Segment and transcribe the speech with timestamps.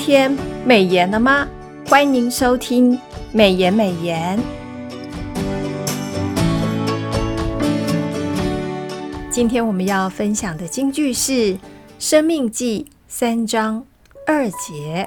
[0.00, 0.34] 天
[0.64, 1.46] 美颜了吗？
[1.86, 2.98] 欢迎收听
[3.32, 4.40] 美颜美颜。
[9.30, 11.32] 今天我们要分享的金句是
[11.98, 13.84] 《生命记》三章
[14.26, 15.06] 二节：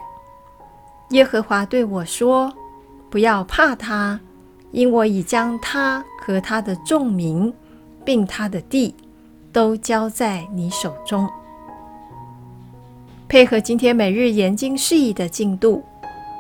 [1.10, 2.54] 耶和华对我说
[3.10, 4.20] ：“不要怕他，
[4.70, 7.52] 因我已将他和他的众民，
[8.06, 8.94] 并他的地，
[9.52, 11.28] 都交在你手中。”
[13.34, 15.84] 配合今天每日研经释义的进度，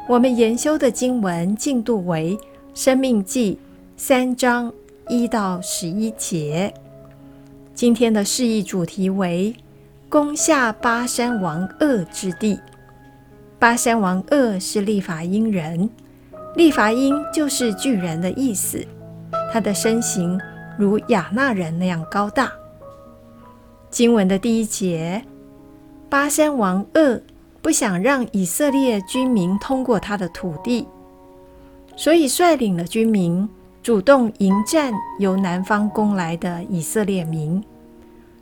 [0.08, 2.38] 我们研修的经文进度为
[2.76, 3.56] 《生命记》
[3.98, 4.72] 三章
[5.10, 6.72] 一到十一节。
[7.74, 9.56] 今天的释义主题为
[10.08, 12.60] 攻下巴山王噩之地。
[13.58, 15.90] 巴山王噩是利法因人，
[16.56, 18.86] 利法因就是巨人的意思。
[19.52, 20.40] 他的身形
[20.78, 22.54] 如亚衲人那样高大。
[23.90, 25.26] 经文的第一节。
[26.14, 27.20] 巴珊王噩
[27.60, 30.88] 不想让以色列军民通过他的土地，
[31.96, 33.50] 所以率领了军民，
[33.82, 37.64] 主动迎战由南方攻来的以色列民。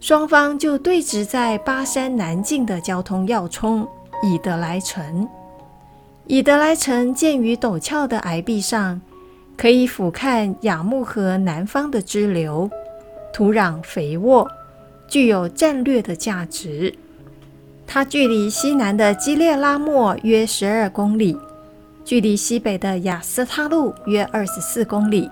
[0.01, 3.87] 双方就对峙在巴山南境的交通要冲
[4.21, 5.25] 以德来城。
[6.27, 8.99] 以德来城建于陡峭的崖壁上，
[9.55, 12.69] 可以俯瞰雅木河南方的支流，
[13.31, 14.45] 土壤肥沃，
[15.07, 16.93] 具有战略的价值。
[17.93, 21.37] 它距离西南的基列拉莫约十二公里，
[22.05, 25.29] 距离西北的雅斯他路约二十四公里，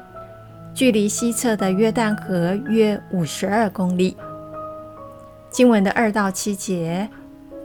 [0.74, 4.18] 距离西侧的约旦河约五十二公里。
[5.50, 7.08] 经文的二到七节，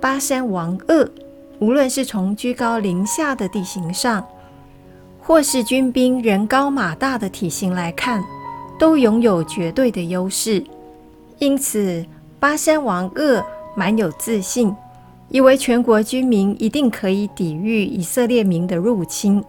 [0.01, 1.11] 巴山王鄂，
[1.59, 4.25] 无论是从居高临下的地形上，
[5.21, 8.23] 或是军兵人高马大的体型来看，
[8.79, 10.63] 都拥有绝对的优势。
[11.41, 12.07] 因此，
[12.39, 14.73] 巴山王鄂蛮有自信。
[15.31, 19.43] 以为全国军民一定可以抵御以色列民的入侵，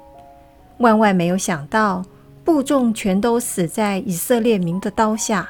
[0.78, 2.04] 万万没有想到，
[2.44, 5.48] 部众全都死在以色列民的刀下。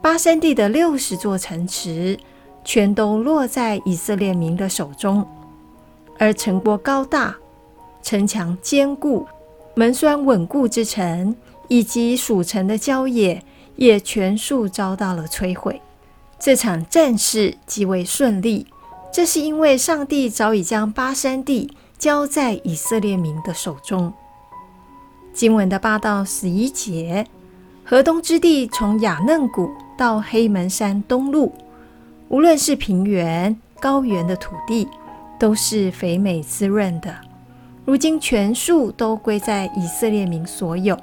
[0.00, 2.18] 巴山地的六十座城池，
[2.64, 5.26] 全都落在以色列民的手中。
[6.18, 7.36] 而城郭高大、
[8.02, 9.26] 城墙坚固、
[9.74, 11.36] 门栓稳固之城，
[11.68, 13.42] 以及属城的郊野，
[13.76, 15.80] 也全数遭到了摧毁。
[16.38, 18.66] 这场战事极为顺利。
[19.12, 24.10] 这是因为上帝早已将巴山地交在以色列民的手中。
[25.34, 27.26] 经文的八到十一节，
[27.84, 31.52] 河东之地从亚嫩谷到黑门山东路，
[32.28, 34.88] 无论是平原、高原的土地，
[35.38, 37.14] 都是肥美滋润的。
[37.84, 40.98] 如今全数都归在以色列民所有。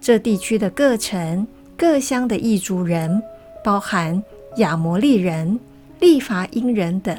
[0.00, 1.44] 这地区的各城、
[1.76, 3.20] 各乡的异族人，
[3.64, 4.22] 包含
[4.58, 5.58] 亚摩利人。
[6.00, 7.18] 利乏音人等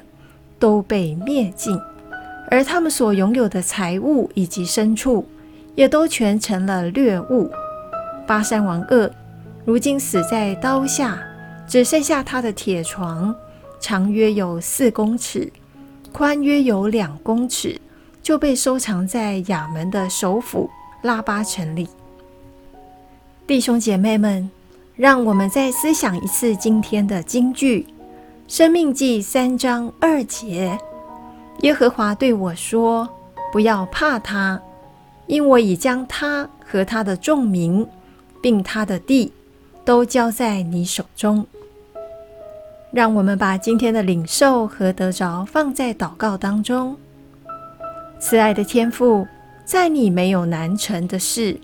[0.60, 1.80] 都被灭尽，
[2.50, 5.26] 而他们所拥有的财物以及牲畜，
[5.76, 7.50] 也都全成了掠物。
[8.28, 9.10] 巴山王噩
[9.66, 11.20] 如今死在刀下，
[11.68, 13.36] 只剩下他的铁床，
[13.80, 15.52] 长约有四公尺，
[16.12, 17.80] 宽约有两公尺，
[18.22, 20.70] 就被收藏在亚门的首府
[21.02, 21.88] 拉巴城里。
[23.48, 24.50] 弟兄姐妹们，
[24.96, 27.86] 让我们再思想一次今天的金句。
[28.48, 30.78] 生命记三章二节，
[31.62, 33.10] 耶和华对我说
[33.52, 34.62] ：“不要怕他，
[35.26, 37.86] 因我已将他和他的众民，
[38.44, 39.34] 并他的地，
[39.84, 41.44] 都交在你手中。”
[42.94, 46.96] 让我们把今天的领受和得着放在祷告当中。
[48.20, 49.26] 慈爱的天父，
[49.66, 51.60] 在你没有难成的事，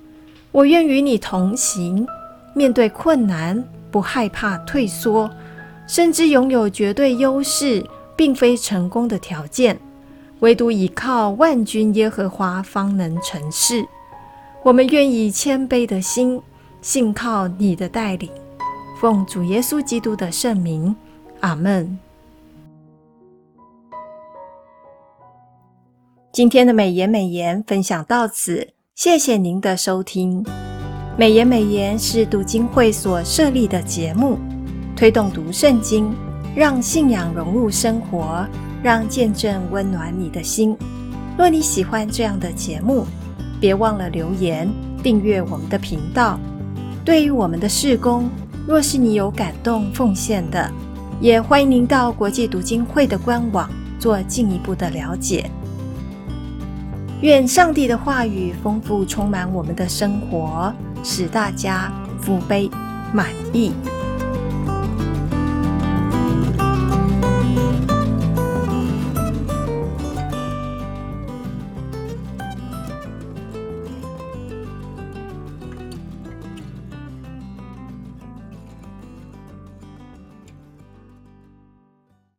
[0.52, 2.08] 我愿与你同行，
[2.56, 5.30] 面对困难不害怕退缩。
[5.92, 7.86] 甚至拥有绝对优势，
[8.16, 9.78] 并非成功的条件，
[10.40, 13.86] 唯独倚靠万军耶和华方能成事。
[14.64, 16.42] 我们愿以谦卑的心，
[16.82, 18.32] 信靠你的带领，
[19.02, 20.96] 奉主耶稣基督的圣名，
[21.42, 22.00] 阿门。
[26.32, 30.46] 今天的美言美言分享到此，谢谢您的收听。
[31.18, 34.40] 美言美言是读经会所设立的节目。
[35.02, 36.14] 推动读圣经，
[36.56, 38.46] 让信仰融入生活，
[38.84, 40.78] 让见证温暖你的心。
[41.36, 43.08] 若你喜欢这样的节目，
[43.60, 44.72] 别忘了留言
[45.02, 46.40] 订阅我们的频道。
[47.04, 48.30] 对于我们的事工，
[48.68, 50.70] 若是你有感动奉献的，
[51.20, 55.50] 也欢迎您到国际读经会的官网做进一步的了解。
[57.22, 60.72] 愿上帝的话语丰富充满我们的生活，
[61.04, 62.70] 使大家福杯
[63.12, 63.72] 满溢。